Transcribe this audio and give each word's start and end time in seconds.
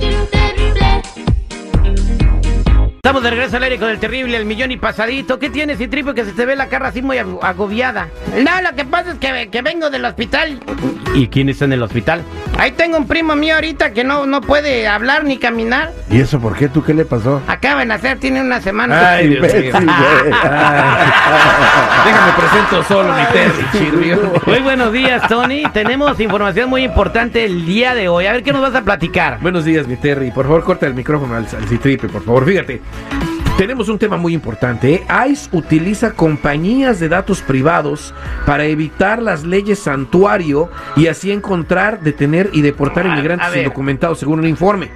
do 0.00 0.08
that. 0.08 0.39
Estamos 3.02 3.22
de 3.22 3.30
regreso 3.30 3.56
al 3.56 3.62
aire 3.62 3.78
con 3.78 3.88
el 3.88 3.98
terrible, 3.98 4.36
el 4.36 4.44
millón 4.44 4.72
y 4.72 4.76
pasadito. 4.76 5.38
¿Qué 5.38 5.48
tienes, 5.48 5.78
Citripo, 5.78 6.12
que 6.12 6.22
se 6.26 6.32
te 6.32 6.44
ve 6.44 6.54
la 6.54 6.66
cara 6.66 6.88
así 6.88 7.00
muy 7.00 7.16
ag- 7.16 7.38
agobiada? 7.40 8.08
No, 8.36 8.60
lo 8.60 8.76
que 8.76 8.84
pasa 8.84 9.12
es 9.12 9.18
que, 9.18 9.48
que 9.48 9.62
vengo 9.62 9.88
del 9.88 10.04
hospital. 10.04 10.60
¿Y 11.14 11.28
quién 11.28 11.48
está 11.48 11.64
en 11.64 11.72
el 11.72 11.82
hospital? 11.82 12.20
Ahí 12.58 12.72
tengo 12.72 12.98
un 12.98 13.06
primo 13.08 13.34
mío 13.34 13.54
ahorita 13.54 13.94
que 13.94 14.04
no, 14.04 14.26
no 14.26 14.42
puede 14.42 14.86
hablar 14.86 15.24
ni 15.24 15.38
caminar. 15.38 15.92
¿Y 16.10 16.20
eso 16.20 16.38
por 16.40 16.54
qué? 16.54 16.68
¿Tú 16.68 16.84
qué 16.84 16.92
le 16.92 17.06
pasó? 17.06 17.40
Acaba 17.48 17.80
de 17.80 17.86
nacer, 17.86 18.18
tiene 18.18 18.42
una 18.42 18.60
semana. 18.60 19.12
Ay, 19.14 19.28
Dios 19.28 19.54
mío. 19.54 19.72
Déjame 22.04 22.32
presento 22.36 22.82
solo 22.84 23.14
mi 23.14 23.24
Terry. 23.32 24.14
Muy 24.46 24.58
buenos 24.60 24.92
días, 24.92 25.26
Tony. 25.26 25.62
Tenemos 25.72 26.20
información 26.20 26.68
muy 26.68 26.84
importante 26.84 27.46
el 27.46 27.64
día 27.64 27.94
de 27.94 28.08
hoy. 28.10 28.26
A 28.26 28.32
ver 28.32 28.42
qué 28.42 28.52
nos 28.52 28.60
vas 28.60 28.74
a 28.74 28.82
platicar. 28.82 29.38
Buenos 29.40 29.64
días, 29.64 29.86
mi 29.88 29.96
Terry. 29.96 30.30
Por 30.32 30.44
favor, 30.44 30.62
corta 30.64 30.86
el 30.86 30.92
micrófono 30.94 31.34
al, 31.36 31.46
al 31.46 31.66
Citripe, 31.66 32.08
por 32.08 32.22
favor. 32.22 32.44
Fíjate. 32.44 32.82
Tenemos 33.60 33.90
un 33.90 33.98
tema 33.98 34.16
muy 34.16 34.32
importante. 34.32 34.94
¿eh? 34.94 35.06
ICE 35.28 35.50
utiliza 35.52 36.12
compañías 36.12 36.98
de 36.98 37.10
datos 37.10 37.42
privados 37.42 38.14
para 38.46 38.64
evitar 38.64 39.20
las 39.20 39.44
leyes 39.44 39.78
santuario 39.80 40.70
y 40.96 41.08
así 41.08 41.30
encontrar, 41.30 42.00
detener 42.00 42.48
y 42.54 42.62
deportar 42.62 43.04
a 43.04 43.10
inmigrantes 43.10 43.50
ver. 43.50 43.58
indocumentados, 43.58 44.18
según 44.18 44.38
un 44.38 44.46
informe. 44.46 44.90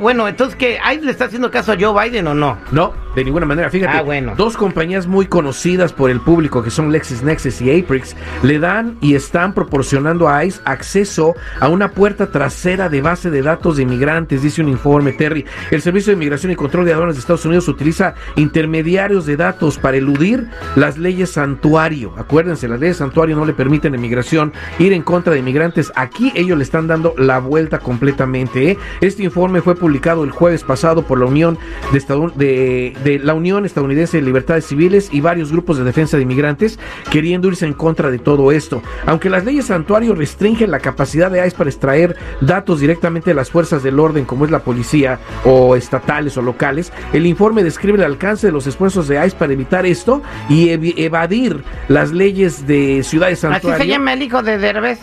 Bueno, 0.00 0.28
entonces, 0.28 0.54
¿qué? 0.54 0.78
¿Ahí 0.84 1.00
le 1.00 1.10
está 1.10 1.24
haciendo 1.24 1.50
caso 1.50 1.72
a 1.72 1.76
Joe 1.80 2.10
Biden 2.10 2.26
o 2.26 2.34
no? 2.34 2.58
No, 2.72 2.92
de 3.14 3.24
ninguna 3.24 3.46
manera. 3.46 3.70
Fíjate, 3.70 3.98
Ah, 3.98 4.02
bueno. 4.02 4.34
dos 4.36 4.56
compañías 4.56 5.06
muy 5.06 5.26
conocidas 5.26 5.92
por 5.92 6.10
el 6.10 6.20
público, 6.20 6.62
que 6.62 6.70
son 6.70 6.92
LexisNexis 6.92 7.60
y 7.60 7.80
Aprix, 7.80 8.14
le 8.42 8.58
dan 8.58 8.96
y 9.00 9.14
están 9.14 9.52
proporcionando 9.52 10.28
a 10.28 10.44
ICE 10.44 10.60
acceso 10.64 11.34
a 11.60 11.68
una 11.68 11.90
puerta 11.90 12.30
trasera 12.30 12.88
de 12.88 13.00
base 13.02 13.30
de 13.30 13.42
datos 13.42 13.76
de 13.76 13.82
inmigrantes, 13.82 14.42
dice 14.42 14.62
un 14.62 14.68
informe, 14.68 15.12
Terry. 15.12 15.44
El 15.70 15.82
Servicio 15.82 16.10
de 16.10 16.14
Inmigración 16.14 16.52
y 16.52 16.56
Control 16.56 16.84
de 16.84 16.92
Aduanas 16.92 17.16
de 17.16 17.20
Estados 17.20 17.44
Unidos 17.44 17.68
utiliza 17.68 18.14
intermediarios 18.36 19.26
de 19.26 19.36
datos 19.36 19.78
para 19.78 19.96
eludir 19.96 20.48
las 20.76 20.98
leyes 20.98 21.30
santuario. 21.30 22.12
Acuérdense, 22.18 22.68
las 22.68 22.80
leyes 22.80 22.96
santuario 22.98 23.36
no 23.36 23.44
le 23.44 23.54
permiten 23.54 23.94
a 23.94 23.96
inmigración 23.96 24.52
ir 24.78 24.92
en 24.92 25.02
contra 25.02 25.32
de 25.32 25.38
inmigrantes. 25.38 25.92
Aquí 25.96 26.32
ellos 26.34 26.58
le 26.58 26.64
están 26.64 26.86
dando 26.86 27.14
la 27.16 27.38
vuelta 27.38 27.78
completamente. 27.78 28.70
¿eh? 28.72 28.78
Este 29.00 29.22
informe 29.22 29.60
fue 29.62 29.74
publicado 29.74 30.24
el 30.24 30.30
jueves 30.30 30.62
pasado 30.64 31.02
por 31.02 31.18
la 31.18 31.26
Unión 31.26 31.58
de, 31.92 31.98
Estadu- 32.00 32.32
de- 32.34 32.92
de 33.04 33.18
la 33.18 33.34
Unión 33.34 33.64
Estadounidense 33.64 34.18
de 34.18 34.22
Libertades 34.22 34.66
Civiles 34.66 35.08
y 35.12 35.20
varios 35.20 35.52
grupos 35.52 35.78
de 35.78 35.84
defensa 35.84 36.16
de 36.16 36.22
inmigrantes 36.24 36.78
queriendo 37.10 37.48
irse 37.48 37.66
en 37.66 37.72
contra 37.72 38.10
de 38.10 38.18
todo 38.18 38.52
esto. 38.52 38.82
Aunque 39.06 39.30
las 39.30 39.44
leyes 39.44 39.66
santuario 39.66 40.14
restringen 40.14 40.70
la 40.70 40.78
capacidad 40.80 41.30
de 41.30 41.46
ICE 41.46 41.56
para 41.56 41.70
extraer 41.70 42.16
datos 42.40 42.80
directamente 42.80 43.30
de 43.30 43.34
las 43.34 43.50
fuerzas 43.50 43.82
del 43.82 43.98
orden 43.98 44.24
como 44.24 44.44
es 44.44 44.50
la 44.50 44.60
policía 44.60 45.18
o 45.44 45.76
estatales 45.76 46.36
o 46.36 46.42
locales, 46.42 46.92
el 47.12 47.26
informe 47.26 47.62
describe 47.62 47.98
el 47.98 48.04
alcance 48.04 48.46
de 48.46 48.52
los 48.52 48.66
esfuerzos 48.66 49.08
de 49.08 49.24
ICE 49.24 49.36
para 49.36 49.52
evitar 49.52 49.86
esto 49.86 50.22
y 50.48 50.70
evadir 50.70 51.62
las 51.88 52.12
leyes 52.12 52.66
de 52.66 53.02
ciudades 53.02 53.44
Así 53.44 53.52
santuario. 53.52 53.78
se 53.84 53.88
llama 53.88 54.12
el 54.12 54.22
hijo 54.22 54.42
de 54.42 54.58
Derbez. 54.58 54.98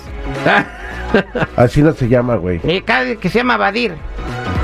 Así 1.56 1.82
no 1.82 1.94
se 1.94 2.08
llama, 2.08 2.36
güey. 2.36 2.60
Eh, 2.64 2.84
que 3.20 3.30
se 3.30 3.40
llama 3.40 3.58
Badir. 3.58 3.94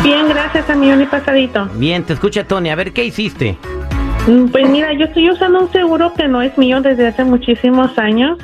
Bien, 0.02 0.28
gracias 0.28 0.68
a 0.68 0.74
mi 0.74 1.06
pasadito. 1.06 1.66
Bien, 1.74 2.02
te 2.04 2.12
escucha 2.12 2.44
Tony. 2.44 2.68
A 2.70 2.74
ver, 2.74 2.92
¿qué 2.92 3.04
hiciste? 3.04 3.56
Pues 4.52 4.68
mira, 4.68 4.92
yo 4.92 5.06
estoy 5.06 5.30
usando 5.30 5.60
un 5.60 5.72
seguro 5.72 6.12
que 6.12 6.28
no 6.28 6.42
es 6.42 6.56
mío 6.58 6.82
desde 6.82 7.06
hace 7.06 7.24
muchísimos 7.24 7.98
años. 7.98 8.38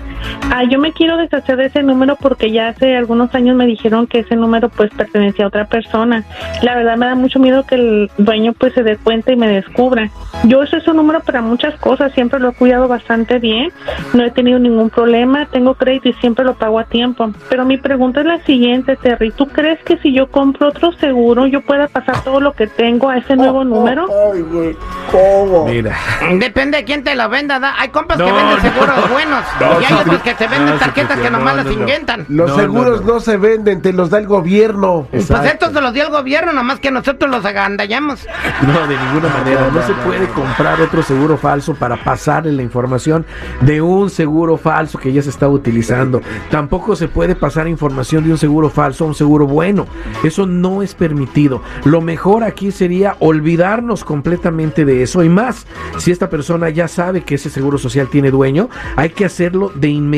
Ah, 0.50 0.62
yo 0.62 0.78
me 0.78 0.92
quiero 0.92 1.16
deshacer 1.16 1.56
de 1.56 1.66
ese 1.66 1.82
número 1.82 2.16
porque 2.16 2.52
ya 2.52 2.69
hace 2.69 2.96
algunos 2.96 3.34
años 3.34 3.56
me 3.56 3.66
dijeron 3.66 4.06
que 4.06 4.20
ese 4.20 4.36
número 4.36 4.69
pues 4.69 4.90
pertenecía 4.94 5.46
a 5.46 5.48
otra 5.48 5.64
persona. 5.64 6.25
La 6.62 6.76
verdad 6.76 6.96
me 6.96 7.06
da 7.06 7.14
mucho 7.14 7.40
miedo 7.40 7.64
que 7.66 7.75
el 7.75 8.10
dueño 8.19 8.52
pues 8.52 8.72
se 8.75 8.82
dé 8.82 8.96
cuenta 8.96 9.32
y 9.32 9.36
me 9.36 9.48
descubra. 9.48 10.10
Yo 10.44 10.60
uso 10.60 10.76
ese 10.76 10.92
número 10.92 11.20
para 11.20 11.40
muchas 11.42 11.75
cosas, 11.81 12.12
siempre 12.12 12.38
lo 12.38 12.50
he 12.50 12.54
cuidado 12.54 12.86
bastante 12.86 13.38
bien, 13.38 13.72
no 14.12 14.25
he 14.25 14.31
tenido 14.31 14.58
ningún 14.58 14.90
problema, 14.90 15.46
tengo 15.46 15.75
crédito 15.75 16.10
y 16.10 16.12
siempre 16.14 16.44
lo 16.44 16.54
pago 16.54 16.78
a 16.78 16.84
tiempo. 16.84 17.30
Pero 17.48 17.64
mi 17.64 17.78
pregunta 17.78 18.20
es 18.20 18.26
la 18.26 18.44
siguiente, 18.44 18.96
Terry, 18.96 19.30
¿tú 19.32 19.46
crees 19.46 19.82
que 19.84 19.96
si 19.98 20.12
yo 20.12 20.30
compro 20.30 20.69
otro 20.69 20.92
seguro 20.92 21.46
yo 21.46 21.62
pueda 21.62 21.88
pasar 21.88 22.22
todo 22.22 22.40
lo 22.40 22.52
que 22.52 22.66
tengo 22.66 23.08
a 23.08 23.19
ese 23.19 23.37
nuevo 23.37 23.64
número? 23.64 24.06
Ay, 24.32 24.42
güey, 24.42 24.76
¿cómo? 25.10 25.66
Mira. 25.66 25.96
Depende 26.38 26.78
de 26.78 26.84
quién 26.84 27.02
te 27.04 27.14
lo 27.14 27.28
venda, 27.28 27.58
¿da? 27.58 27.75
Hay 27.78 27.88
compas 27.88 28.19
que 28.19 28.25
venden 28.25 28.56
no. 28.56 28.60
seguros 28.60 29.10
buenos 29.10 29.44
No, 29.60 29.80
y 29.80 29.84
hay 29.84 29.92
otros 29.94 30.22
que 30.25 30.35
te 30.35 30.49
venden 30.49 30.75
sí, 30.75 30.81
tarjetas 30.81 31.19
que 31.19 31.29
Cristian, 31.29 31.32
nomás 31.32 31.53
no, 31.53 31.56
las 31.56 31.67
no, 31.67 31.73
no. 31.73 31.81
inventan. 31.81 32.26
Los 32.29 32.56
seguros 32.56 33.05
no, 33.05 33.15
no. 33.15 33.21
se 33.21 33.37
venden, 33.37 33.82
te 33.82 33.93
los 33.93 34.11
da 34.11 34.19
el 34.19 34.26
gobierno. 34.26 35.06
Pues 35.11 35.31
estos 35.31 35.73
se 35.73 35.81
los 35.81 35.93
dio 35.93 36.05
el 36.05 36.11
gobierno, 36.11 36.53
nomás 36.53 36.81
que 36.81 36.91
nosotros 36.91 37.31
los 37.31 37.44
agandallamos. 37.44 38.26
No, 38.62 38.87
de 38.87 38.97
ninguna 38.97 39.29
manera. 39.29 39.71
No 39.73 39.82
se 39.82 39.93
puede 40.06 40.26
comprar 40.29 40.81
otro 40.81 41.03
seguro 41.03 41.37
falso 41.37 41.75
para 41.75 42.03
pasarle 42.03 42.53
la 42.53 42.62
información 42.62 43.26
de 43.61 43.82
un 43.82 44.09
seguro 44.09 44.56
falso 44.56 44.99
que 44.99 45.12
ya 45.12 45.23
se 45.23 45.31
está 45.31 45.49
utilizando. 45.49 46.23
Tampoco 46.50 46.97
se 46.97 47.09
puede 47.09 47.37
pasar 47.37 47.69
información 47.69 48.25
de 48.25 48.32
un 48.32 48.38
seguro 48.38 48.71
falso 48.71 49.05
a 49.05 49.09
un 49.09 49.15
seguro 49.15 49.47
bueno. 49.47 49.87
Eso 50.25 50.47
no 50.47 50.82
es 50.82 50.94
permitido. 50.94 51.62
Lo 51.85 52.00
mejor 52.00 52.44
aquí 52.44 52.73
sería 52.73 53.17
olvidarnos 53.19 54.05
completamente 54.05 54.87
de 54.87 55.03
eso 55.03 55.23
y 55.23 55.29
más. 55.29 55.67
Si 55.99 56.11
esta 56.11 56.31
persona 56.31 56.71
ya 56.71 56.88
sabe 56.88 57.23
que 57.23 57.35
ese 57.35 57.50
seguro 57.50 57.76
social 57.76 58.09
tiene 58.09 58.31
dueño, 58.31 58.71
hay 58.97 59.11
que 59.11 59.26
hacerlo 59.26 59.71
de 59.75 59.88
inmediato 59.88 60.13